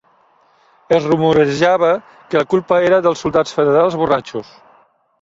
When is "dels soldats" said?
3.09-3.57